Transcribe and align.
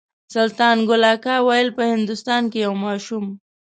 سلطان 0.33 0.77
ګل 0.89 1.03
اکا 1.13 1.35
ویل 1.47 1.69
په 1.77 1.83
هندوستان 1.93 2.43
کې 2.51 2.59
یو 2.65 2.73
ماشوم. 2.83 3.25